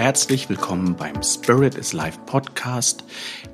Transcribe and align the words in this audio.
herzlich 0.00 0.48
willkommen 0.48 0.96
beim 0.96 1.22
Spirit 1.22 1.74
is 1.74 1.92
Life 1.92 2.20
Podcast, 2.24 3.04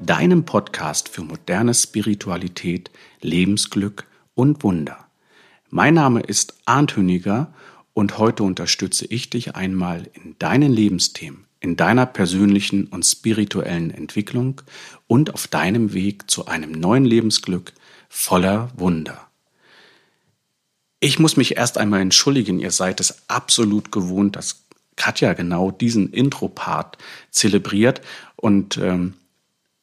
deinem 0.01 0.45
Podcast 0.45 1.09
für 1.09 1.23
moderne 1.23 1.75
Spiritualität, 1.75 2.89
Lebensglück 3.21 4.07
und 4.37 4.63
Wunder. 4.63 5.09
Mein 5.71 5.95
Name 5.95 6.21
ist 6.21 6.55
Arndt 6.65 6.95
Hüniger 6.95 7.53
und 7.95 8.19
heute 8.19 8.45
unterstütze 8.45 9.07
ich 9.07 9.29
dich 9.29 9.57
einmal 9.57 10.09
in 10.13 10.37
deinen 10.39 10.73
Lebensthemen, 10.73 11.47
in 11.59 11.75
deiner 11.75 12.07
persönlichen 12.07 12.87
und 12.87 13.03
spirituellen 13.03 13.91
Entwicklung 13.91 14.63
und 15.09 15.35
auf 15.35 15.49
deinem 15.49 15.95
Weg 15.95 16.31
zu 16.31 16.47
einem 16.47 16.71
neuen 16.71 17.05
Lebensglück 17.05 17.73
voller 18.09 18.71
Wunder. 18.77 19.27
Ich 21.01 21.19
muss 21.19 21.37
mich 21.37 21.57
erst 21.57 21.77
einmal 21.77 22.03
entschuldigen, 22.03 22.61
ihr 22.61 22.71
seid 22.71 23.01
es 23.01 23.29
absolut 23.29 23.91
gewohnt, 23.91 24.37
dass 24.37 24.66
Katja 24.97 25.35
genau 25.35 25.71
diesen 25.71 26.13
Intro-Part 26.13 26.99
zelebriert 27.31 28.01
und 28.37 28.79
ähm, 28.79 29.15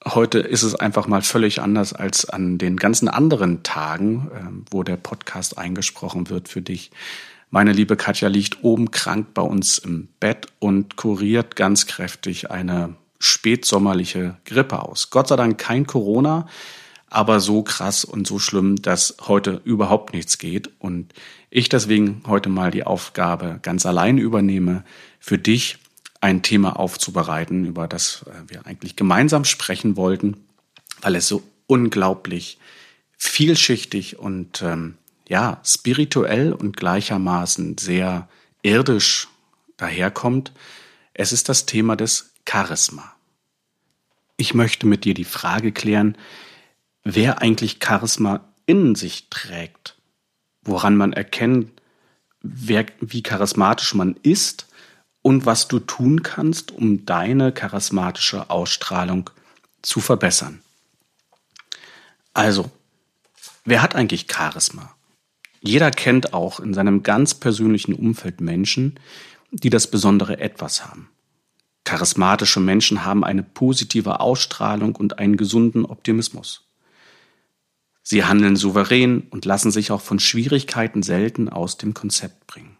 heute 0.05 0.39
ist 0.39 0.63
es 0.63 0.75
einfach 0.75 1.07
mal 1.07 1.21
völlig 1.21 1.61
anders 1.61 1.93
als 1.93 2.29
an 2.29 2.57
den 2.57 2.77
ganzen 2.77 3.07
anderen 3.07 3.63
Tagen, 3.63 4.29
ähm, 4.35 4.65
wo 4.69 4.83
der 4.83 4.97
Podcast 4.97 5.57
eingesprochen 5.57 6.29
wird 6.29 6.49
für 6.49 6.61
dich. 6.61 6.91
Meine 7.49 7.71
liebe 7.71 7.95
Katja 7.95 8.29
liegt 8.29 8.63
oben 8.63 8.91
krank 8.91 9.27
bei 9.33 9.43
uns 9.43 9.77
im 9.77 10.09
Bett 10.19 10.47
und 10.59 10.95
kuriert 10.95 11.55
ganz 11.55 11.85
kräftig 11.85 12.49
eine 12.49 12.95
spätsommerliche 13.19 14.37
Grippe 14.45 14.81
aus. 14.81 15.11
Gott 15.11 15.27
sei 15.27 15.35
Dank 15.35 15.57
kein 15.57 15.85
Corona 15.85 16.47
aber 17.13 17.39
so 17.39 17.63
krass 17.63 18.05
und 18.05 18.27
so 18.27 18.39
schlimm, 18.39 18.81
dass 18.81 19.15
heute 19.21 19.61
überhaupt 19.63 20.13
nichts 20.13 20.37
geht 20.37 20.69
und 20.79 21.13
ich 21.49 21.69
deswegen 21.69 22.23
heute 22.25 22.49
mal 22.49 22.71
die 22.71 22.85
Aufgabe 22.85 23.59
ganz 23.61 23.85
allein 23.85 24.17
übernehme, 24.17 24.83
für 25.19 25.37
dich 25.37 25.77
ein 26.21 26.41
Thema 26.41 26.79
aufzubereiten, 26.79 27.65
über 27.65 27.87
das 27.87 28.25
äh, 28.27 28.49
wir 28.49 28.65
eigentlich 28.65 28.95
gemeinsam 28.95 29.45
sprechen 29.45 29.95
wollten, 29.97 30.37
weil 31.01 31.15
es 31.15 31.27
so 31.27 31.43
unglaublich 31.67 32.57
vielschichtig 33.17 34.17
und 34.19 34.61
ähm, 34.61 34.97
ja, 35.27 35.61
spirituell 35.63 36.53
und 36.53 36.77
gleichermaßen 36.77 37.77
sehr 37.77 38.27
irdisch 38.61 39.27
daherkommt. 39.77 40.51
Es 41.13 41.31
ist 41.31 41.49
das 41.49 41.65
Thema 41.65 41.95
des 41.95 42.33
Charisma. 42.49 43.13
Ich 44.37 44.53
möchte 44.53 44.87
mit 44.87 45.05
dir 45.05 45.13
die 45.13 45.23
Frage 45.25 45.71
klären, 45.71 46.17
wer 47.03 47.41
eigentlich 47.41 47.79
Charisma 47.83 48.41
in 48.65 48.95
sich 48.95 49.29
trägt, 49.29 49.95
woran 50.63 50.95
man 50.95 51.13
erkennt, 51.13 51.69
wer, 52.41 52.85
wie 52.99 53.23
charismatisch 53.23 53.93
man 53.93 54.15
ist 54.23 54.67
und 55.21 55.45
was 55.45 55.67
du 55.67 55.79
tun 55.79 56.23
kannst, 56.23 56.71
um 56.71 57.05
deine 57.05 57.51
charismatische 57.51 58.49
Ausstrahlung 58.49 59.29
zu 59.81 59.99
verbessern. 59.99 60.61
Also, 62.33 62.71
wer 63.65 63.81
hat 63.81 63.95
eigentlich 63.95 64.27
Charisma? 64.31 64.95
Jeder 65.61 65.91
kennt 65.91 66.33
auch 66.33 66.59
in 66.59 66.73
seinem 66.73 67.03
ganz 67.03 67.33
persönlichen 67.33 67.93
Umfeld 67.93 68.41
Menschen, 68.41 68.99
die 69.51 69.69
das 69.69 69.89
besondere 69.89 70.39
Etwas 70.39 70.85
haben. 70.85 71.09
Charismatische 71.85 72.59
Menschen 72.59 73.05
haben 73.05 73.23
eine 73.23 73.43
positive 73.43 74.19
Ausstrahlung 74.19 74.95
und 74.95 75.19
einen 75.19 75.37
gesunden 75.37 75.85
Optimismus. 75.85 76.63
Sie 78.03 78.25
handeln 78.25 78.57
souverän 78.57 79.21
und 79.29 79.45
lassen 79.45 79.71
sich 79.71 79.91
auch 79.91 80.01
von 80.01 80.19
Schwierigkeiten 80.19 81.01
selten 81.03 81.49
aus 81.49 81.77
dem 81.77 81.93
Konzept 81.93 82.45
bringen. 82.47 82.77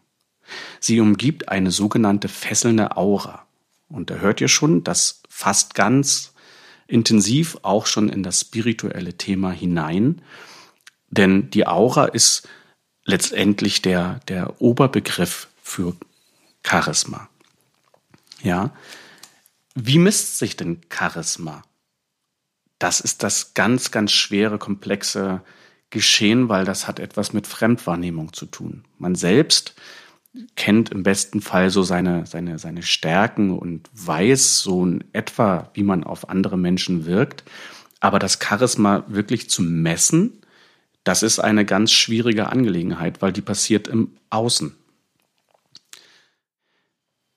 Sie 0.78 1.00
umgibt 1.00 1.48
eine 1.48 1.70
sogenannte 1.70 2.28
fesselnde 2.28 2.96
Aura. 2.98 3.46
Und 3.88 4.10
da 4.10 4.16
hört 4.16 4.42
ihr 4.42 4.48
schon, 4.48 4.84
das 4.84 5.22
fasst 5.28 5.74
ganz 5.74 6.34
intensiv 6.86 7.56
auch 7.62 7.86
schon 7.86 8.10
in 8.10 8.22
das 8.22 8.42
spirituelle 8.42 9.14
Thema 9.14 9.50
hinein. 9.50 10.20
Denn 11.08 11.50
die 11.50 11.66
Aura 11.66 12.04
ist 12.04 12.46
letztendlich 13.04 13.80
der, 13.80 14.20
der 14.28 14.60
Oberbegriff 14.60 15.48
für 15.62 15.96
Charisma. 16.66 17.28
Ja. 18.42 18.74
Wie 19.74 19.98
misst 19.98 20.38
sich 20.38 20.56
denn 20.56 20.82
Charisma? 20.92 21.62
Das 22.84 23.00
ist 23.00 23.22
das 23.22 23.54
ganz, 23.54 23.92
ganz 23.92 24.12
schwere, 24.12 24.58
komplexe 24.58 25.40
Geschehen, 25.88 26.50
weil 26.50 26.66
das 26.66 26.86
hat 26.86 27.00
etwas 27.00 27.32
mit 27.32 27.46
Fremdwahrnehmung 27.46 28.34
zu 28.34 28.44
tun. 28.44 28.84
Man 28.98 29.14
selbst 29.14 29.74
kennt 30.54 30.90
im 30.90 31.02
besten 31.02 31.40
Fall 31.40 31.70
so 31.70 31.82
seine, 31.82 32.26
seine, 32.26 32.58
seine 32.58 32.82
Stärken 32.82 33.58
und 33.58 33.88
weiß 33.94 34.60
so 34.60 34.84
in 34.84 35.02
etwa, 35.14 35.70
wie 35.72 35.82
man 35.82 36.04
auf 36.04 36.28
andere 36.28 36.58
Menschen 36.58 37.06
wirkt. 37.06 37.44
Aber 38.00 38.18
das 38.18 38.38
Charisma 38.38 39.04
wirklich 39.08 39.48
zu 39.48 39.62
messen, 39.62 40.42
das 41.04 41.22
ist 41.22 41.38
eine 41.38 41.64
ganz 41.64 41.90
schwierige 41.90 42.50
Angelegenheit, 42.50 43.22
weil 43.22 43.32
die 43.32 43.40
passiert 43.40 43.88
im 43.88 44.10
Außen. 44.28 44.74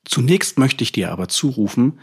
Zunächst 0.04 0.60
möchte 0.60 0.84
ich 0.84 0.92
dir 0.92 1.10
aber 1.10 1.30
zurufen, 1.30 2.02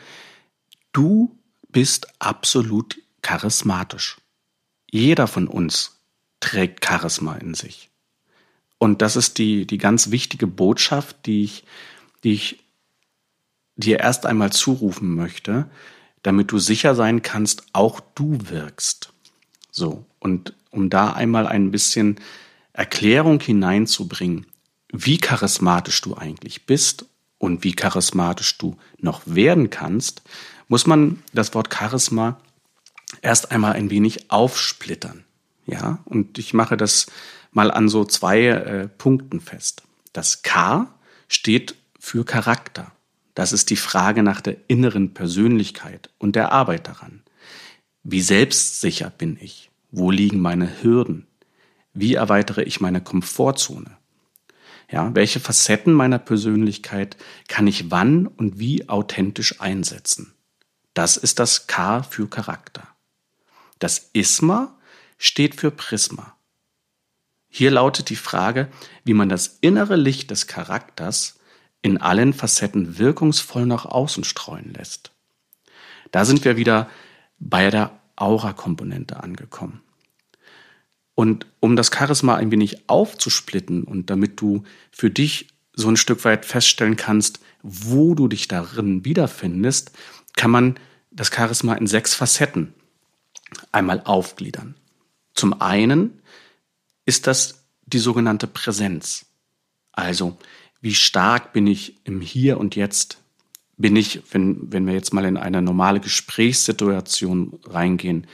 du 0.92 1.38
bist 1.68 2.06
absolut 2.20 3.03
charismatisch. 3.24 4.18
Jeder 4.90 5.26
von 5.26 5.48
uns 5.48 5.98
trägt 6.38 6.84
Charisma 6.84 7.34
in 7.36 7.54
sich. 7.54 7.90
Und 8.78 9.02
das 9.02 9.16
ist 9.16 9.38
die, 9.38 9.66
die 9.66 9.78
ganz 9.78 10.10
wichtige 10.10 10.46
Botschaft, 10.46 11.26
die 11.26 11.42
ich, 11.42 11.64
die 12.22 12.34
ich 12.34 12.64
dir 13.76 14.00
erst 14.00 14.26
einmal 14.26 14.52
zurufen 14.52 15.14
möchte, 15.14 15.68
damit 16.22 16.52
du 16.52 16.58
sicher 16.58 16.94
sein 16.94 17.22
kannst, 17.22 17.64
auch 17.72 18.00
du 18.14 18.38
wirkst. 18.44 19.12
So. 19.70 20.04
Und 20.20 20.54
um 20.70 20.90
da 20.90 21.12
einmal 21.12 21.46
ein 21.46 21.70
bisschen 21.70 22.20
Erklärung 22.72 23.40
hineinzubringen, 23.40 24.46
wie 24.92 25.18
charismatisch 25.18 26.00
du 26.02 26.16
eigentlich 26.16 26.66
bist 26.66 27.06
und 27.38 27.64
wie 27.64 27.72
charismatisch 27.72 28.58
du 28.58 28.76
noch 28.98 29.22
werden 29.24 29.70
kannst, 29.70 30.22
muss 30.68 30.86
man 30.86 31.22
das 31.32 31.54
Wort 31.54 31.72
Charisma 31.72 32.38
erst 33.22 33.52
einmal 33.52 33.72
ein 33.72 33.90
wenig 33.90 34.30
aufsplittern. 34.30 35.24
Ja, 35.66 36.00
und 36.04 36.38
ich 36.38 36.52
mache 36.54 36.76
das 36.76 37.06
mal 37.50 37.70
an 37.70 37.88
so 37.88 38.04
zwei 38.04 38.46
äh, 38.46 38.88
Punkten 38.88 39.40
fest. 39.40 39.82
Das 40.12 40.42
K 40.42 40.92
steht 41.28 41.76
für 41.98 42.24
Charakter. 42.24 42.92
Das 43.34 43.52
ist 43.52 43.70
die 43.70 43.76
Frage 43.76 44.22
nach 44.22 44.40
der 44.40 44.56
inneren 44.68 45.14
Persönlichkeit 45.14 46.10
und 46.18 46.36
der 46.36 46.52
Arbeit 46.52 46.86
daran. 46.86 47.22
Wie 48.02 48.20
selbstsicher 48.20 49.10
bin 49.10 49.38
ich? 49.40 49.70
Wo 49.90 50.10
liegen 50.10 50.40
meine 50.40 50.82
Hürden? 50.82 51.26
Wie 51.94 52.14
erweitere 52.14 52.62
ich 52.62 52.80
meine 52.80 53.00
Komfortzone? 53.00 53.96
Ja, 54.90 55.14
welche 55.14 55.40
Facetten 55.40 55.94
meiner 55.94 56.18
Persönlichkeit 56.18 57.16
kann 57.48 57.66
ich 57.66 57.90
wann 57.90 58.26
und 58.26 58.58
wie 58.58 58.88
authentisch 58.88 59.60
einsetzen? 59.60 60.34
Das 60.92 61.16
ist 61.16 61.38
das 61.38 61.66
K 61.66 62.02
für 62.02 62.28
Charakter. 62.28 62.86
Das 63.84 64.08
Isma 64.14 64.78
steht 65.18 65.56
für 65.56 65.70
Prisma. 65.70 66.38
Hier 67.50 67.70
lautet 67.70 68.08
die 68.08 68.16
Frage, 68.16 68.68
wie 69.04 69.12
man 69.12 69.28
das 69.28 69.58
innere 69.60 69.96
Licht 69.96 70.30
des 70.30 70.46
Charakters 70.46 71.38
in 71.82 71.98
allen 71.98 72.32
Facetten 72.32 72.96
wirkungsvoll 72.96 73.66
nach 73.66 73.84
außen 73.84 74.24
streuen 74.24 74.72
lässt. 74.72 75.12
Da 76.12 76.24
sind 76.24 76.46
wir 76.46 76.56
wieder 76.56 76.88
bei 77.38 77.68
der 77.68 78.00
Aura-Komponente 78.16 79.22
angekommen. 79.22 79.82
Und 81.14 81.44
um 81.60 81.76
das 81.76 81.90
Charisma 81.94 82.36
ein 82.36 82.50
wenig 82.50 82.88
aufzusplitten 82.88 83.84
und 83.84 84.08
damit 84.08 84.40
du 84.40 84.64
für 84.92 85.10
dich 85.10 85.48
so 85.74 85.90
ein 85.90 85.98
Stück 85.98 86.24
weit 86.24 86.46
feststellen 86.46 86.96
kannst, 86.96 87.40
wo 87.62 88.14
du 88.14 88.28
dich 88.28 88.48
darin 88.48 89.04
wiederfindest, 89.04 89.90
kann 90.36 90.50
man 90.50 90.80
das 91.10 91.30
Charisma 91.30 91.74
in 91.74 91.86
sechs 91.86 92.14
Facetten 92.14 92.72
einmal 93.72 94.02
aufgliedern. 94.04 94.74
Zum 95.34 95.60
einen 95.60 96.20
ist 97.06 97.26
das 97.26 97.64
die 97.86 97.98
sogenannte 97.98 98.46
Präsenz. 98.46 99.26
Also, 99.92 100.36
wie 100.80 100.94
stark 100.94 101.52
bin 101.52 101.66
ich 101.66 101.96
im 102.04 102.20
Hier 102.20 102.58
und 102.58 102.76
Jetzt? 102.76 103.18
Bin 103.76 103.96
ich, 103.96 104.22
wenn, 104.30 104.72
wenn 104.72 104.86
wir 104.86 104.94
jetzt 104.94 105.12
mal 105.12 105.24
in 105.24 105.36
eine 105.36 105.60
normale 105.60 106.00
Gesprächssituation 106.00 107.58
reingehen, 107.64 108.26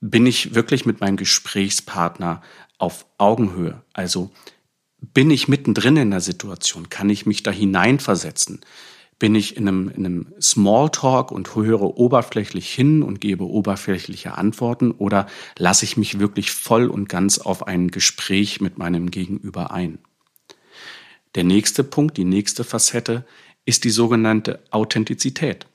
bin 0.00 0.26
ich 0.26 0.54
wirklich 0.54 0.86
mit 0.86 1.00
meinem 1.00 1.16
Gesprächspartner 1.16 2.42
auf 2.78 3.06
Augenhöhe? 3.18 3.82
Also, 3.92 4.30
bin 5.00 5.30
ich 5.30 5.48
mittendrin 5.48 5.96
in 5.96 6.10
der 6.10 6.20
Situation? 6.20 6.88
Kann 6.88 7.10
ich 7.10 7.26
mich 7.26 7.42
da 7.42 7.50
hineinversetzen? 7.50 8.60
Bin 9.22 9.36
ich 9.36 9.56
in 9.56 9.68
einem, 9.68 9.88
in 9.88 10.04
einem 10.04 10.34
Smalltalk 10.42 11.30
und 11.30 11.54
höre 11.54 11.96
oberflächlich 11.96 12.68
hin 12.72 13.04
und 13.04 13.20
gebe 13.20 13.44
oberflächliche 13.44 14.36
Antworten 14.36 14.90
oder 14.90 15.28
lasse 15.56 15.84
ich 15.84 15.96
mich 15.96 16.18
wirklich 16.18 16.50
voll 16.50 16.88
und 16.88 17.08
ganz 17.08 17.38
auf 17.38 17.68
ein 17.68 17.92
Gespräch 17.92 18.60
mit 18.60 18.78
meinem 18.78 19.12
Gegenüber 19.12 19.70
ein? 19.70 19.98
Der 21.36 21.44
nächste 21.44 21.84
Punkt, 21.84 22.16
die 22.16 22.24
nächste 22.24 22.64
Facette 22.64 23.24
ist 23.64 23.84
die 23.84 23.90
sogenannte 23.90 24.58
Authentizität. 24.72 25.68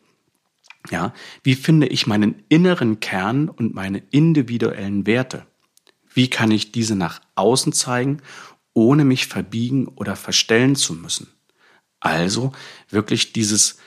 Ja, 0.91 1.13
wie 1.41 1.55
finde 1.55 1.87
ich 1.87 2.05
meinen 2.05 2.43
inneren 2.49 2.99
Kern 2.99 3.47
und 3.47 3.73
meine 3.73 4.03
individuellen 4.11 5.07
Werte? 5.07 5.45
Wie 6.13 6.29
kann 6.29 6.51
ich 6.51 6.73
diese 6.73 6.97
nach 6.97 7.21
außen 7.35 7.71
zeigen, 7.71 8.17
ohne 8.73 9.05
mich 9.05 9.27
verbiegen 9.27 9.87
oder 9.87 10.17
verstellen 10.17 10.75
zu 10.75 10.93
müssen? 10.93 11.29
Also 11.99 12.51
wirklich 12.89 13.33
dieses, 13.33 13.77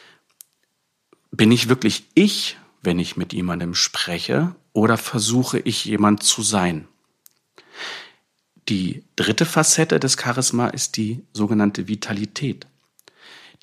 bin 1.31 1.53
ich 1.53 1.69
wirklich 1.69 2.05
ich, 2.15 2.59
wenn 2.83 2.99
ich 2.99 3.17
mit 3.17 3.33
jemandem 3.33 3.75
spreche, 3.75 4.55
oder 4.73 4.97
versuche 4.97 5.59
ich 5.59 5.85
jemand 5.85 6.23
zu 6.23 6.43
sein? 6.43 6.89
Die 8.69 9.05
dritte 9.17 9.47
Facette 9.47 9.99
des 9.99 10.17
Charisma 10.21 10.69
ist 10.69 10.97
die 10.97 11.25
sogenannte 11.33 11.89
Vitalität, 11.89 12.67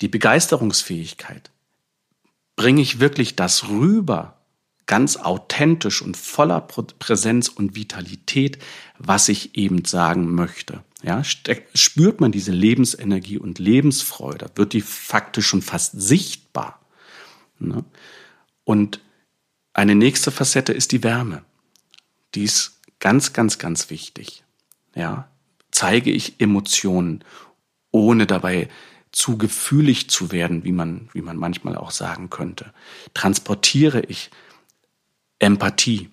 die 0.00 0.08
Begeisterungsfähigkeit. 0.08 1.50
Bringe 2.56 2.82
ich 2.82 3.00
wirklich 3.00 3.36
das 3.36 3.68
rüber, 3.68 4.38
ganz 4.86 5.16
authentisch 5.16 6.02
und 6.02 6.16
voller 6.16 6.60
Präsenz 6.60 7.48
und 7.48 7.76
Vitalität, 7.76 8.58
was 8.98 9.28
ich 9.28 9.56
eben 9.56 9.84
sagen 9.84 10.34
möchte? 10.34 10.82
Ja, 11.02 11.22
spürt 11.22 12.20
man 12.20 12.32
diese 12.32 12.50
Lebensenergie 12.50 13.38
und 13.38 13.58
Lebensfreude, 13.58 14.50
wird 14.56 14.72
die 14.72 14.80
faktisch 14.80 15.46
schon 15.46 15.62
fast 15.62 16.00
sichtbar. 16.00 16.80
Ne? 17.60 17.84
Und 18.64 19.00
eine 19.72 19.94
nächste 19.94 20.32
Facette 20.32 20.72
ist 20.72 20.90
die 20.90 21.04
Wärme. 21.04 21.44
Die 22.34 22.42
ist 22.42 22.80
ganz, 22.98 23.32
ganz, 23.32 23.58
ganz 23.58 23.90
wichtig. 23.90 24.42
Ja, 24.94 25.30
zeige 25.70 26.10
ich 26.10 26.40
Emotionen, 26.40 27.24
ohne 27.92 28.26
dabei 28.26 28.68
zu 29.12 29.38
gefühlig 29.38 30.10
zu 30.10 30.32
werden, 30.32 30.64
wie 30.64 30.72
man, 30.72 31.08
wie 31.12 31.22
man 31.22 31.36
manchmal 31.36 31.76
auch 31.76 31.92
sagen 31.92 32.28
könnte. 32.28 32.74
Transportiere 33.14 34.02
ich 34.02 34.30
Empathie, 35.38 36.10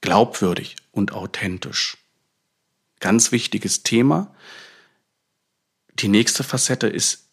glaubwürdig 0.00 0.76
und 0.92 1.12
authentisch. 1.12 1.96
Ganz 3.00 3.32
wichtiges 3.32 3.82
Thema. 3.82 4.34
Die 5.94 6.08
nächste 6.08 6.44
Facette 6.44 6.86
ist 6.86 7.30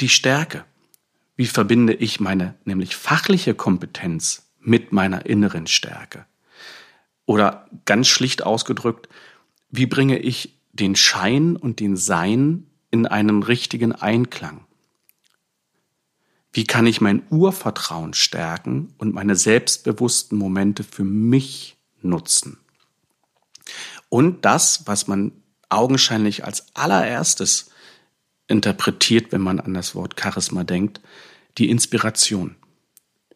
die 0.00 0.08
Stärke. 0.08 0.64
Wie 1.36 1.46
verbinde 1.46 1.94
ich 1.94 2.20
meine 2.20 2.54
nämlich 2.64 2.96
fachliche 2.96 3.54
Kompetenz 3.54 4.50
mit 4.60 4.92
meiner 4.92 5.26
inneren 5.26 5.66
Stärke? 5.66 6.26
Oder 7.24 7.68
ganz 7.84 8.08
schlicht 8.08 8.44
ausgedrückt, 8.44 9.08
wie 9.70 9.86
bringe 9.86 10.18
ich 10.18 10.58
den 10.72 10.96
Schein 10.96 11.56
und 11.56 11.80
den 11.80 11.96
Sein 11.96 12.66
in 12.90 13.06
einen 13.06 13.42
richtigen 13.42 13.92
Einklang? 13.92 14.64
Wie 16.52 16.64
kann 16.64 16.86
ich 16.86 17.00
mein 17.00 17.22
Urvertrauen 17.30 18.14
stärken 18.14 18.94
und 18.96 19.12
meine 19.12 19.36
selbstbewussten 19.36 20.38
Momente 20.38 20.84
für 20.84 21.04
mich 21.04 21.76
nutzen? 22.00 22.58
Und 24.16 24.46
das, 24.46 24.86
was 24.86 25.08
man 25.08 25.30
augenscheinlich 25.68 26.42
als 26.42 26.68
allererstes 26.72 27.68
interpretiert, 28.48 29.30
wenn 29.30 29.42
man 29.42 29.60
an 29.60 29.74
das 29.74 29.94
Wort 29.94 30.18
Charisma 30.18 30.64
denkt, 30.64 31.02
die 31.58 31.68
Inspiration. 31.68 32.56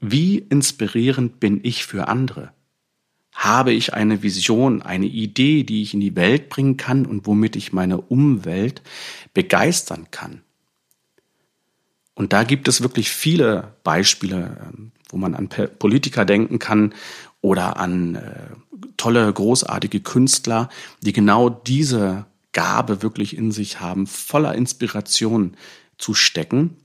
Wie 0.01 0.39
inspirierend 0.39 1.39
bin 1.39 1.61
ich 1.63 1.85
für 1.85 2.09
andere? 2.09 2.55
Habe 3.35 3.75
ich 3.75 3.93
eine 3.93 4.23
Vision, 4.23 4.81
eine 4.81 5.05
Idee, 5.05 5.65
die 5.65 5.83
ich 5.83 5.93
in 5.93 6.01
die 6.01 6.17
Welt 6.17 6.49
bringen 6.49 6.79
kann 6.79 7.05
und 7.05 7.27
womit 7.27 7.57
ich 7.57 7.75
meine 7.75 8.01
Umwelt 8.01 8.81
begeistern 9.35 10.07
kann? 10.11 10.41
Und 12.15 12.33
da 12.33 12.43
gibt 12.43 12.69
es 12.69 12.81
wirklich 12.81 13.11
viele 13.11 13.75
Beispiele, 13.85 14.73
ähm, 14.73 14.93
wo 15.11 15.19
man 15.19 15.35
an 15.35 15.51
Politiker 15.51 16.25
denken 16.25 16.59
kann 16.59 16.95
oder 17.43 17.77
an 17.77 18.15
äh, 18.15 18.70
tolle, 18.97 19.33
großartige 19.33 20.01
Künstler, 20.01 20.69
die 21.01 21.13
genau 21.13 21.49
diese 21.49 22.27
Gabe 22.53 23.03
wirklich 23.03 23.37
in 23.37 23.53
sich 23.53 23.81
haben, 23.81 24.07
voller 24.07 24.55
Inspiration 24.55 25.57
zu 25.99 26.15
stecken 26.15 26.77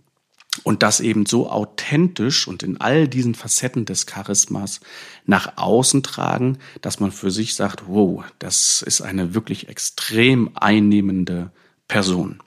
und 0.64 0.84
das 0.84 1.00
eben 1.00 1.26
so 1.26 1.50
authentisch 1.50 2.48
und 2.48 2.64
in 2.64 2.80
all 2.80 3.08
diesen 3.08 3.36
Facetten 3.36 3.86
des 3.86 4.06
Charismas 4.06 4.80
nach 5.26 5.58
außen 5.58 6.04
tragen, 6.04 6.60
dass 6.82 7.00
man 7.00 7.12
für 7.12 7.32
sich 7.32 7.56
sagt, 7.56 7.84
wow, 7.88 8.24
das 8.40 8.82
ist 8.82 9.02
eine 9.02 9.34
wirklich 9.34 9.68
extrem 9.68 10.52
einnehmende 10.56 11.52
Person. 11.88 12.40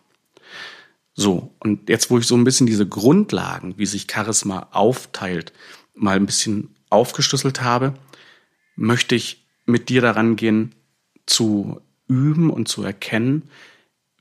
So, 1.15 1.53
und 1.59 1.89
jetzt, 1.89 2.11
wo 2.11 2.19
ich 2.19 2.27
so 2.27 2.37
ein 2.37 2.45
bisschen 2.45 2.67
diese 2.67 2.87
Grundlagen, 2.87 3.75
wie 3.77 3.87
sich 3.87 4.07
Charisma 4.11 4.69
aufteilt, 4.71 5.53
mal 5.95 6.17
ein 6.17 6.27
bisschen 6.27 6.75
aufgeschlüsselt 6.91 7.61
habe, 7.61 7.95
möchte 8.79 9.15
ich 9.15 9.45
mit 9.67 9.89
dir 9.89 10.01
daran 10.01 10.37
gehen, 10.37 10.75
zu 11.27 11.81
üben 12.07 12.49
und 12.49 12.69
zu 12.69 12.83
erkennen, 12.83 13.51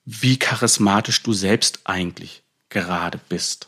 wie 0.04 0.38
charismatisch 0.38 1.24
du 1.24 1.34
selbst 1.34 1.82
eigentlich 1.86 2.44
gerade 2.70 3.20
bist. 3.30 3.68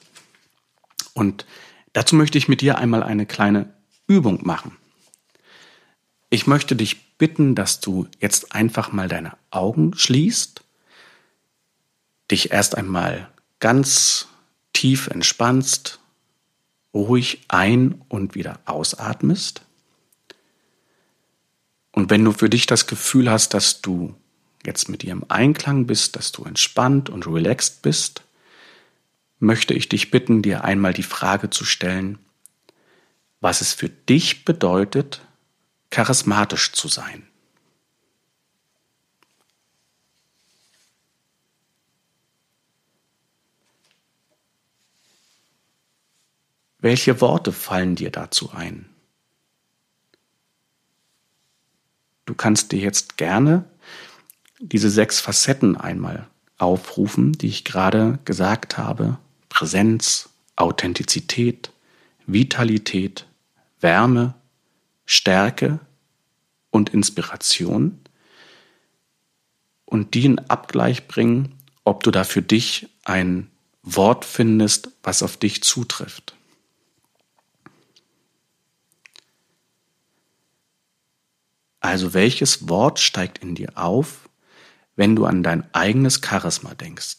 Und 1.13 1.45
dazu 1.93 2.15
möchte 2.15 2.37
ich 2.37 2.47
mit 2.47 2.61
dir 2.61 2.77
einmal 2.77 3.03
eine 3.03 3.25
kleine 3.25 3.73
Übung 4.07 4.45
machen. 4.45 4.75
Ich 6.29 6.47
möchte 6.47 6.75
dich 6.75 7.17
bitten, 7.17 7.55
dass 7.55 7.79
du 7.79 8.07
jetzt 8.19 8.53
einfach 8.53 8.91
mal 8.91 9.07
deine 9.07 9.37
Augen 9.51 9.93
schließt, 9.95 10.63
dich 12.31 12.51
erst 12.51 12.77
einmal 12.77 13.29
ganz 13.59 14.27
tief 14.73 15.07
entspannst, 15.07 15.99
ruhig 16.93 17.41
ein- 17.47 18.01
und 18.07 18.35
wieder 18.35 18.59
ausatmest. 18.65 19.63
Und 21.91 22.09
wenn 22.09 22.23
du 22.23 22.31
für 22.31 22.49
dich 22.49 22.65
das 22.65 22.87
Gefühl 22.87 23.29
hast, 23.29 23.53
dass 23.53 23.81
du 23.81 24.15
jetzt 24.65 24.89
mit 24.89 25.03
ihr 25.03 25.11
im 25.11 25.25
Einklang 25.29 25.87
bist, 25.87 26.15
dass 26.15 26.31
du 26.31 26.43
entspannt 26.43 27.09
und 27.09 27.27
relaxed 27.27 27.81
bist, 27.81 28.23
möchte 29.39 29.73
ich 29.73 29.89
dich 29.89 30.11
bitten, 30.11 30.41
dir 30.41 30.63
einmal 30.63 30.93
die 30.93 31.03
Frage 31.03 31.49
zu 31.49 31.65
stellen, 31.65 32.19
was 33.41 33.61
es 33.61 33.73
für 33.73 33.89
dich 33.89 34.43
bedeutet, 34.43 35.21
charismatisch 35.89 36.73
zu 36.73 36.87
sein. 36.87 37.25
Welche 46.81 47.19
Worte 47.19 47.51
fallen 47.51 47.95
dir 47.95 48.09
dazu 48.09 48.51
ein? 48.51 48.89
Du 52.25 52.28
kannst 52.39 52.71
dir 52.71 52.79
jetzt 52.79 53.17
gerne 53.17 53.65
diese 54.59 54.89
sechs 54.89 55.19
Facetten 55.19 55.77
einmal 55.77 56.27
aufrufen, 56.57 57.33
die 57.33 57.47
ich 57.47 57.65
gerade 57.65 58.17
gesagt 58.25 58.77
habe. 58.77 59.19
Präsenz, 59.49 60.29
Authentizität, 60.55 61.71
Vitalität, 62.25 63.27
Wärme, 63.79 64.33
Stärke 65.05 65.79
und 66.71 66.89
Inspiration 66.89 67.99
und 69.85 70.13
die 70.13 70.25
in 70.25 70.39
Abgleich 70.39 71.07
bringen, 71.07 71.55
ob 71.83 72.03
du 72.03 72.11
da 72.11 72.23
für 72.23 72.41
dich 72.41 72.87
ein 73.03 73.49
Wort 73.83 74.25
findest, 74.25 74.91
was 75.03 75.23
auf 75.23 75.37
dich 75.37 75.63
zutrifft. 75.63 76.35
Also 81.79 82.13
welches 82.13 82.67
Wort 82.67 82.99
steigt 82.99 83.37
in 83.39 83.55
dir 83.55 83.71
auf, 83.75 84.29
wenn 84.95 85.15
du 85.15 85.25
an 85.25 85.43
dein 85.43 85.73
eigenes 85.73 86.21
Charisma 86.23 86.73
denkst? 86.75 87.17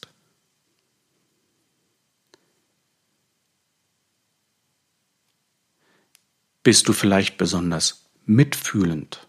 Bist 6.62 6.88
du 6.88 6.92
vielleicht 6.92 7.38
besonders 7.38 8.10
mitfühlend 8.26 9.26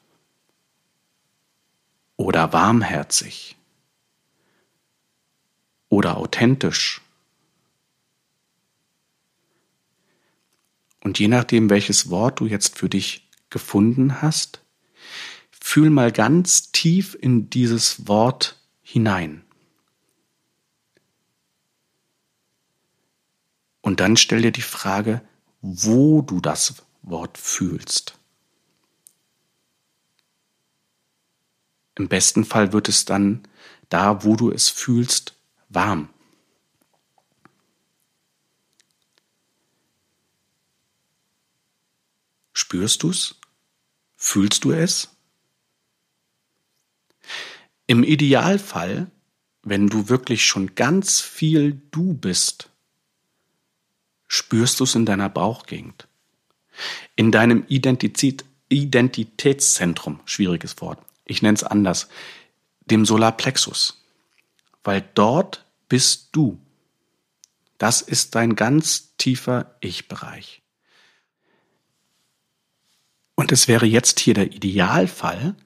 oder 2.17 2.51
warmherzig 2.51 3.55
oder 5.87 6.17
authentisch? 6.17 6.99
Und 11.03 11.19
je 11.19 11.29
nachdem, 11.29 11.69
welches 11.69 12.09
Wort 12.09 12.41
du 12.41 12.47
jetzt 12.47 12.77
für 12.77 12.89
dich 12.89 13.29
gefunden 13.49 14.21
hast, 14.21 14.61
fühl 15.61 15.89
mal 15.89 16.11
ganz 16.11 16.71
tief 16.71 17.15
in 17.19 17.49
dieses 17.49 18.07
Wort 18.07 18.57
hinein. 18.81 19.45
Und 23.79 23.99
dann 23.99 24.17
stell 24.17 24.41
dir 24.41 24.51
die 24.51 24.61
Frage, 24.61 25.21
wo 25.61 26.21
du 26.21 26.41
das 26.41 26.83
Wort 27.03 27.37
fühlst. 27.37 28.17
Im 31.95 32.09
besten 32.09 32.43
Fall 32.43 32.73
wird 32.73 32.89
es 32.89 33.05
dann 33.05 33.47
da, 33.89 34.23
wo 34.23 34.35
du 34.35 34.51
es 34.51 34.69
fühlst, 34.69 35.35
warm. 35.69 36.09
Spürst 42.53 43.03
du 43.03 43.09
es? 43.09 43.35
Fühlst 44.15 44.63
du 44.63 44.71
es? 44.71 45.09
Im 47.91 48.03
Idealfall, 48.05 49.11
wenn 49.63 49.87
du 49.89 50.07
wirklich 50.07 50.45
schon 50.45 50.75
ganz 50.75 51.19
viel 51.19 51.81
du 51.91 52.13
bist, 52.13 52.69
spürst 54.29 54.79
du 54.79 54.85
es 54.85 54.95
in 54.95 55.05
deiner 55.05 55.27
Bauchgegend, 55.27 56.07
in 57.17 57.33
deinem 57.33 57.65
Identität, 57.67 58.45
Identitätszentrum, 58.69 60.21
schwieriges 60.23 60.79
Wort, 60.79 60.99
ich 61.25 61.41
nenne 61.41 61.55
es 61.55 61.65
anders, 61.65 62.07
dem 62.85 63.03
Solarplexus, 63.03 64.01
weil 64.85 65.03
dort 65.13 65.65
bist 65.89 66.29
du. 66.31 66.61
Das 67.77 68.01
ist 68.01 68.35
dein 68.35 68.55
ganz 68.55 69.17
tiefer 69.17 69.75
Ich-Bereich. 69.81 70.61
Und 73.35 73.51
es 73.51 73.67
wäre 73.67 73.85
jetzt 73.85 74.21
hier 74.21 74.35
der 74.35 74.53
Idealfall, 74.53 75.57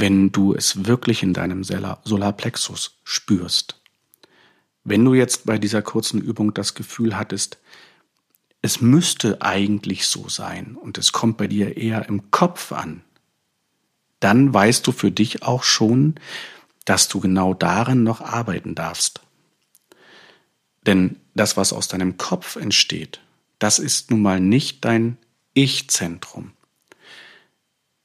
wenn 0.00 0.30
du 0.32 0.54
es 0.54 0.86
wirklich 0.86 1.22
in 1.22 1.32
deinem 1.32 1.64
Solarplexus 1.64 2.98
spürst. 3.04 3.80
Wenn 4.84 5.04
du 5.04 5.14
jetzt 5.14 5.44
bei 5.46 5.58
dieser 5.58 5.82
kurzen 5.82 6.20
Übung 6.20 6.54
das 6.54 6.74
Gefühl 6.74 7.16
hattest, 7.16 7.58
es 8.62 8.80
müsste 8.80 9.42
eigentlich 9.42 10.06
so 10.06 10.28
sein 10.28 10.76
und 10.76 10.98
es 10.98 11.12
kommt 11.12 11.36
bei 11.36 11.46
dir 11.46 11.76
eher 11.76 12.08
im 12.08 12.30
Kopf 12.30 12.72
an, 12.72 13.02
dann 14.20 14.52
weißt 14.52 14.86
du 14.86 14.92
für 14.92 15.10
dich 15.10 15.42
auch 15.42 15.62
schon, 15.62 16.16
dass 16.84 17.08
du 17.08 17.20
genau 17.20 17.54
darin 17.54 18.02
noch 18.02 18.20
arbeiten 18.20 18.74
darfst. 18.74 19.20
Denn 20.86 21.16
das, 21.34 21.56
was 21.56 21.72
aus 21.72 21.88
deinem 21.88 22.16
Kopf 22.16 22.56
entsteht, 22.56 23.20
das 23.58 23.78
ist 23.78 24.10
nun 24.10 24.22
mal 24.22 24.40
nicht 24.40 24.84
dein 24.84 25.18
Ich-Zentrum 25.54 26.52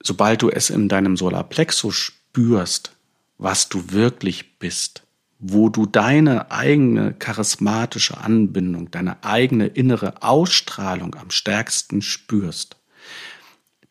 sobald 0.03 0.41
du 0.41 0.49
es 0.49 0.69
in 0.69 0.89
deinem 0.89 1.17
Solarplexus 1.17 1.95
spürst, 1.95 2.95
was 3.37 3.69
du 3.69 3.91
wirklich 3.91 4.59
bist, 4.59 5.03
wo 5.39 5.69
du 5.69 5.85
deine 5.85 6.51
eigene 6.51 7.13
charismatische 7.13 8.17
Anbindung, 8.17 8.91
deine 8.91 9.23
eigene 9.23 9.67
innere 9.67 10.21
Ausstrahlung 10.21 11.15
am 11.15 11.31
stärksten 11.31 12.01
spürst, 12.01 12.77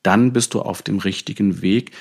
dann 0.03 0.33
bist 0.33 0.55
du 0.55 0.63
auf 0.63 0.83
dem 0.83 0.99
richtigen 0.99 1.63
Weg, 1.63 1.93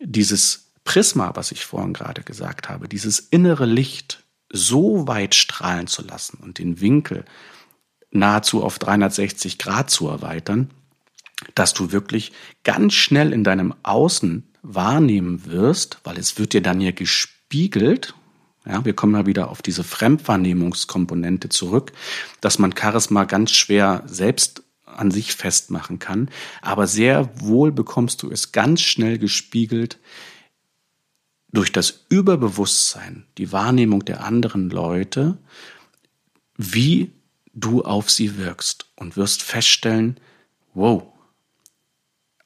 dieses 0.00 0.72
Prisma, 0.84 1.32
was 1.34 1.52
ich 1.52 1.64
vorhin 1.64 1.92
gerade 1.92 2.22
gesagt 2.22 2.68
habe, 2.68 2.88
dieses 2.88 3.20
innere 3.20 3.66
Licht 3.66 4.24
so 4.52 5.06
weit 5.06 5.34
strahlen 5.34 5.86
zu 5.86 6.02
lassen 6.02 6.38
und 6.42 6.58
den 6.58 6.80
Winkel 6.80 7.24
nahezu 8.10 8.64
auf 8.64 8.78
360 8.78 9.58
Grad 9.58 9.90
zu 9.90 10.08
erweitern, 10.08 10.70
dass 11.54 11.74
du 11.74 11.92
wirklich 11.92 12.32
ganz 12.64 12.94
schnell 12.94 13.32
in 13.32 13.44
deinem 13.44 13.74
Außen 13.82 14.44
wahrnehmen 14.62 15.46
wirst, 15.46 15.98
weil 16.04 16.18
es 16.18 16.38
wird 16.38 16.52
dir 16.52 16.62
dann 16.62 16.80
ja 16.80 16.90
gespiegelt. 16.90 18.14
Ja, 18.66 18.84
wir 18.84 18.92
kommen 18.92 19.12
mal 19.12 19.26
wieder 19.26 19.50
auf 19.50 19.62
diese 19.62 19.84
Fremdwahrnehmungskomponente 19.84 21.48
zurück, 21.48 21.92
dass 22.40 22.58
man 22.58 22.74
Charisma 22.76 23.24
ganz 23.24 23.52
schwer 23.52 24.02
selbst 24.06 24.62
an 24.84 25.10
sich 25.10 25.34
festmachen 25.34 25.98
kann. 25.98 26.28
Aber 26.60 26.86
sehr 26.86 27.30
wohl 27.40 27.72
bekommst 27.72 28.22
du 28.22 28.30
es 28.30 28.52
ganz 28.52 28.82
schnell 28.82 29.18
gespiegelt 29.18 29.98
durch 31.52 31.72
das 31.72 32.04
Überbewusstsein, 32.08 33.26
die 33.38 33.50
Wahrnehmung 33.50 34.04
der 34.04 34.24
anderen 34.24 34.70
Leute, 34.70 35.38
wie 36.56 37.10
du 37.54 37.82
auf 37.82 38.10
sie 38.10 38.36
wirkst 38.36 38.86
und 38.96 39.16
wirst 39.16 39.42
feststellen, 39.42 40.20
wow, 40.74 41.04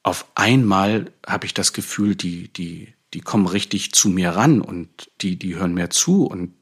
auf 0.05 0.27
einmal 0.35 1.11
habe 1.25 1.47
ich 1.47 1.55
das 1.55 1.73
Gefühl, 1.73 2.15
die, 2.15 2.47
die, 2.53 2.93
die 3.15 3.21
kommen 3.21 3.47
richtig 3.47 3.91
zu 3.93 4.07
mir 4.07 4.29
ran 4.29 4.61
und 4.61 4.87
die, 5.21 5.35
die 5.35 5.55
hören 5.55 5.73
mir 5.73 5.89
zu 5.89 6.27
und 6.27 6.53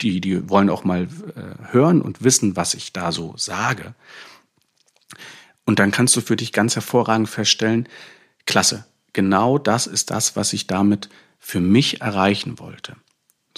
die, 0.00 0.20
die 0.20 0.48
wollen 0.48 0.70
auch 0.70 0.84
mal 0.84 1.08
äh, 1.34 1.72
hören 1.72 2.00
und 2.00 2.22
wissen, 2.22 2.54
was 2.54 2.74
ich 2.74 2.92
da 2.92 3.10
so 3.10 3.34
sage. 3.36 3.96
Und 5.64 5.80
dann 5.80 5.90
kannst 5.90 6.14
du 6.14 6.20
für 6.20 6.36
dich 6.36 6.52
ganz 6.52 6.76
hervorragend 6.76 7.28
feststellen, 7.28 7.88
klasse, 8.46 8.84
genau 9.12 9.58
das 9.58 9.88
ist 9.88 10.12
das, 10.12 10.36
was 10.36 10.52
ich 10.52 10.68
damit 10.68 11.08
für 11.40 11.60
mich 11.60 12.00
erreichen 12.00 12.60
wollte. 12.60 12.94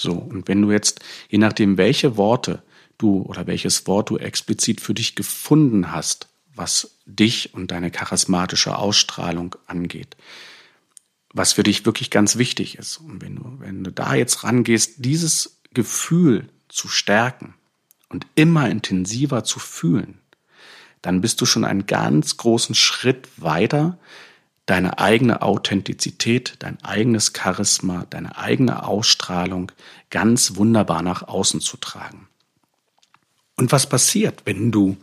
So, 0.00 0.14
und 0.14 0.48
wenn 0.48 0.62
du 0.62 0.72
jetzt, 0.72 1.00
je 1.28 1.36
nachdem, 1.36 1.76
welche 1.76 2.16
Worte 2.16 2.62
du 2.96 3.20
oder 3.20 3.46
welches 3.46 3.86
Wort 3.86 4.08
du 4.08 4.16
explizit 4.16 4.80
für 4.80 4.94
dich 4.94 5.14
gefunden 5.14 5.92
hast, 5.92 6.28
was 6.56 6.98
dich 7.04 7.54
und 7.54 7.70
deine 7.70 7.90
charismatische 7.90 8.76
Ausstrahlung 8.76 9.54
angeht. 9.66 10.16
Was 11.32 11.52
für 11.52 11.62
dich 11.62 11.84
wirklich 11.84 12.10
ganz 12.10 12.36
wichtig 12.36 12.78
ist. 12.78 12.96
Und 12.98 13.22
wenn 13.22 13.36
du, 13.36 13.56
wenn 13.58 13.84
du 13.84 13.92
da 13.92 14.14
jetzt 14.14 14.42
rangehst, 14.42 15.04
dieses 15.04 15.60
Gefühl 15.74 16.48
zu 16.68 16.88
stärken 16.88 17.54
und 18.08 18.26
immer 18.34 18.70
intensiver 18.70 19.44
zu 19.44 19.58
fühlen, 19.58 20.20
dann 21.02 21.20
bist 21.20 21.40
du 21.40 21.46
schon 21.46 21.64
einen 21.64 21.86
ganz 21.86 22.36
großen 22.36 22.74
Schritt 22.74 23.28
weiter, 23.36 23.98
deine 24.64 24.98
eigene 24.98 25.42
Authentizität, 25.42 26.56
dein 26.58 26.82
eigenes 26.82 27.32
Charisma, 27.36 28.06
deine 28.10 28.36
eigene 28.36 28.84
Ausstrahlung 28.84 29.70
ganz 30.10 30.56
wunderbar 30.56 31.02
nach 31.02 31.22
außen 31.22 31.60
zu 31.60 31.76
tragen. 31.76 32.28
Und 33.56 33.72
was 33.72 33.88
passiert, 33.88 34.42
wenn 34.44 34.72
du 34.72 34.96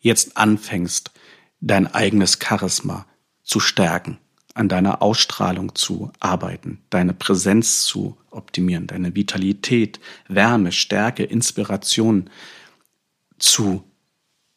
jetzt 0.00 0.36
anfängst, 0.36 1.10
dein 1.60 1.86
eigenes 1.86 2.38
Charisma 2.42 3.06
zu 3.42 3.60
stärken, 3.60 4.18
an 4.54 4.68
deiner 4.68 5.02
Ausstrahlung 5.02 5.74
zu 5.74 6.12
arbeiten, 6.18 6.82
deine 6.90 7.12
Präsenz 7.14 7.84
zu 7.84 8.16
optimieren, 8.30 8.86
deine 8.86 9.14
Vitalität, 9.14 10.00
Wärme, 10.28 10.72
Stärke, 10.72 11.24
Inspiration 11.24 12.30
zu 13.38 13.84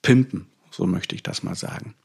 pimpen, 0.01 0.47
so 0.71 0.85
möchte 0.85 1.15
ich 1.15 1.23
das 1.23 1.43
mal 1.43 1.55
sagen. 1.55 1.95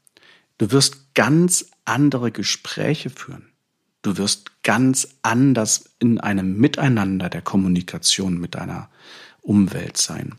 Du 0.57 0.71
wirst 0.71 1.13
ganz 1.15 1.71
andere 1.85 2.31
Gespräche 2.31 3.09
führen. 3.09 3.49
Du 4.01 4.17
wirst 4.17 4.63
ganz 4.63 5.15
anders 5.21 5.89
in 5.99 6.19
einem 6.19 6.57
Miteinander 6.57 7.29
der 7.29 7.41
Kommunikation 7.41 8.37
mit 8.37 8.55
deiner 8.55 8.89
Umwelt 9.41 9.97
sein. 9.97 10.35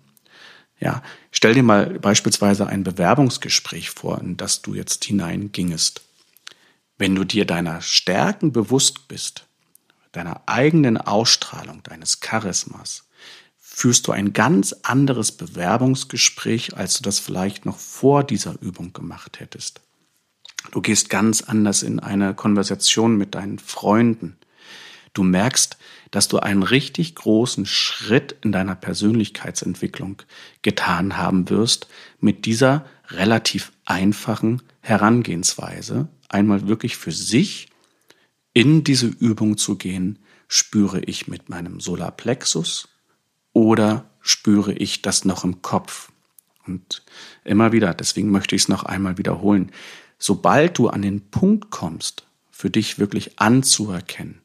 Ja, 0.80 1.02
stell 1.30 1.54
dir 1.54 1.62
mal 1.62 1.98
beispielsweise 2.00 2.66
ein 2.66 2.82
Bewerbungsgespräch 2.84 3.90
vor, 3.90 4.18
in 4.20 4.36
das 4.36 4.62
du 4.62 4.74
jetzt 4.74 5.04
hineingingest. 5.04 6.00
Wenn 6.96 7.14
du 7.14 7.24
dir 7.24 7.44
deiner 7.44 7.82
Stärken 7.82 8.52
bewusst 8.52 9.06
bist, 9.06 9.46
deiner 10.12 10.42
eigenen 10.46 10.96
Ausstrahlung, 10.96 11.82
deines 11.82 12.20
Charismas, 12.20 13.04
führst 13.58 14.06
du 14.06 14.12
ein 14.12 14.32
ganz 14.32 14.74
anderes 14.82 15.32
Bewerbungsgespräch, 15.32 16.76
als 16.76 16.96
du 16.96 17.02
das 17.02 17.18
vielleicht 17.18 17.66
noch 17.66 17.78
vor 17.78 18.24
dieser 18.24 18.60
Übung 18.60 18.92
gemacht 18.92 19.38
hättest. 19.38 19.80
Du 20.72 20.80
gehst 20.80 21.08
ganz 21.08 21.42
anders 21.42 21.82
in 21.82 22.00
eine 22.00 22.34
Konversation 22.34 23.16
mit 23.16 23.34
deinen 23.34 23.58
Freunden. 23.58 24.36
Du 25.12 25.22
merkst, 25.22 25.76
dass 26.10 26.28
du 26.28 26.38
einen 26.38 26.62
richtig 26.62 27.14
großen 27.14 27.66
Schritt 27.66 28.36
in 28.42 28.52
deiner 28.52 28.74
Persönlichkeitsentwicklung 28.74 30.22
getan 30.62 31.16
haben 31.16 31.50
wirst 31.50 31.88
mit 32.20 32.46
dieser 32.46 32.84
relativ 33.08 33.72
einfachen 33.84 34.62
Herangehensweise, 34.80 36.08
einmal 36.28 36.68
wirklich 36.68 36.96
für 36.96 37.12
sich 37.12 37.68
in 38.52 38.84
diese 38.84 39.06
Übung 39.06 39.56
zu 39.56 39.76
gehen, 39.76 40.18
spüre 40.48 41.00
ich 41.00 41.28
mit 41.28 41.48
meinem 41.48 41.80
Solarplexus 41.80 42.88
oder 43.52 44.10
spüre 44.20 44.72
ich 44.72 45.02
das 45.02 45.24
noch 45.24 45.44
im 45.44 45.62
Kopf? 45.62 46.10
Und 46.66 47.02
immer 47.44 47.72
wieder, 47.72 47.94
deswegen 47.94 48.30
möchte 48.30 48.54
ich 48.54 48.62
es 48.62 48.68
noch 48.68 48.84
einmal 48.84 49.18
wiederholen, 49.18 49.72
sobald 50.18 50.78
du 50.78 50.88
an 50.88 51.02
den 51.02 51.30
Punkt 51.30 51.70
kommst, 51.70 52.26
für 52.50 52.70
dich 52.70 52.98
wirklich 52.98 53.40
anzuerkennen, 53.40 54.39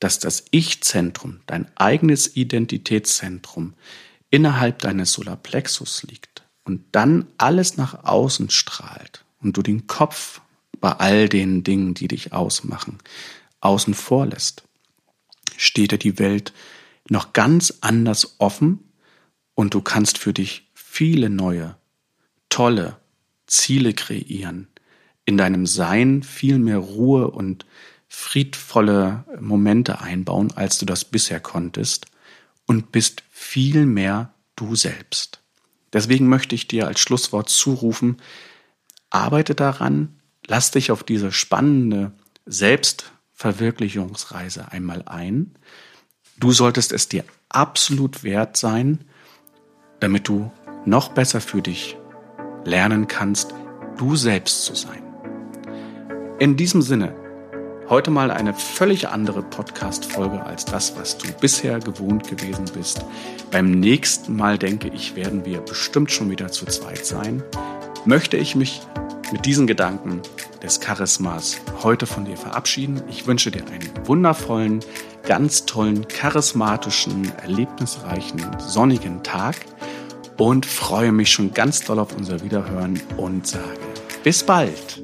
dass 0.00 0.18
das 0.18 0.44
Ich-Zentrum, 0.50 1.40
dein 1.46 1.66
eigenes 1.76 2.36
Identitätszentrum 2.36 3.74
innerhalb 4.30 4.80
deines 4.80 5.12
Solarplexus 5.12 6.04
liegt 6.04 6.42
und 6.64 6.84
dann 6.92 7.26
alles 7.38 7.76
nach 7.76 8.04
außen 8.04 8.50
strahlt 8.50 9.24
und 9.40 9.56
du 9.56 9.62
den 9.62 9.86
Kopf 9.86 10.40
bei 10.80 10.92
all 10.92 11.28
den 11.28 11.64
Dingen, 11.64 11.94
die 11.94 12.08
dich 12.08 12.32
ausmachen, 12.32 12.98
außen 13.60 13.94
vor 13.94 14.26
lässt, 14.26 14.62
steht 15.56 15.92
dir 15.92 15.98
die 15.98 16.18
Welt 16.18 16.52
noch 17.08 17.32
ganz 17.32 17.78
anders 17.80 18.36
offen 18.38 18.92
und 19.54 19.74
du 19.74 19.80
kannst 19.80 20.18
für 20.18 20.32
dich 20.32 20.70
viele 20.74 21.30
neue, 21.30 21.76
tolle 22.48 22.96
Ziele 23.46 23.94
kreieren, 23.94 24.68
in 25.24 25.36
deinem 25.36 25.66
Sein 25.66 26.22
viel 26.22 26.58
mehr 26.58 26.78
Ruhe 26.78 27.30
und 27.30 27.66
friedvolle 28.08 29.24
Momente 29.40 30.00
einbauen, 30.00 30.52
als 30.56 30.78
du 30.78 30.86
das 30.86 31.04
bisher 31.04 31.40
konntest 31.40 32.06
und 32.66 32.92
bist 32.92 33.22
viel 33.30 33.86
mehr 33.86 34.32
du 34.56 34.74
selbst. 34.74 35.40
Deswegen 35.92 36.28
möchte 36.28 36.54
ich 36.54 36.68
dir 36.68 36.86
als 36.86 37.00
Schlusswort 37.00 37.48
zurufen, 37.48 38.18
arbeite 39.10 39.54
daran, 39.54 40.20
lass 40.46 40.70
dich 40.70 40.90
auf 40.90 41.02
diese 41.02 41.32
spannende 41.32 42.12
Selbstverwirklichungsreise 42.46 44.72
einmal 44.72 45.02
ein. 45.06 45.54
Du 46.38 46.52
solltest 46.52 46.92
es 46.92 47.08
dir 47.08 47.24
absolut 47.48 48.22
wert 48.22 48.56
sein, 48.56 49.04
damit 50.00 50.28
du 50.28 50.52
noch 50.84 51.10
besser 51.10 51.40
für 51.40 51.62
dich 51.62 51.96
lernen 52.64 53.08
kannst, 53.08 53.54
du 53.96 54.16
selbst 54.16 54.64
zu 54.64 54.74
sein. 54.74 55.02
In 56.38 56.56
diesem 56.56 56.82
Sinne, 56.82 57.16
heute 57.88 58.10
mal 58.10 58.30
eine 58.30 58.52
völlig 58.52 59.08
andere 59.08 59.42
Podcast-Folge 59.42 60.44
als 60.44 60.64
das, 60.64 60.96
was 60.96 61.16
du 61.16 61.28
bisher 61.40 61.78
gewohnt 61.78 62.28
gewesen 62.28 62.66
bist. 62.74 63.04
Beim 63.50 63.70
nächsten 63.70 64.36
Mal, 64.36 64.58
denke 64.58 64.88
ich, 64.88 65.16
werden 65.16 65.44
wir 65.44 65.60
bestimmt 65.60 66.10
schon 66.10 66.30
wieder 66.30 66.48
zu 66.48 66.66
zweit 66.66 67.06
sein. 67.06 67.42
Möchte 68.04 68.36
ich 68.36 68.54
mich 68.54 68.82
mit 69.32 69.46
diesen 69.46 69.66
Gedanken 69.66 70.20
des 70.62 70.80
Charismas 70.80 71.60
heute 71.82 72.06
von 72.06 72.24
dir 72.24 72.36
verabschieden. 72.36 73.02
Ich 73.08 73.26
wünsche 73.26 73.50
dir 73.50 73.64
einen 73.66 74.06
wundervollen, 74.06 74.80
ganz 75.26 75.66
tollen, 75.66 76.06
charismatischen, 76.08 77.32
erlebnisreichen, 77.42 78.40
sonnigen 78.58 79.22
Tag 79.22 79.56
und 80.36 80.66
freue 80.66 81.12
mich 81.12 81.30
schon 81.30 81.52
ganz 81.54 81.84
doll 81.84 81.98
auf 81.98 82.16
unser 82.16 82.42
Wiederhören 82.42 83.00
und 83.16 83.46
sage 83.46 83.64
bis 84.22 84.42
bald. 84.42 85.02